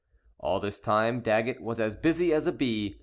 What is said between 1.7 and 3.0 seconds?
as busy as a bee.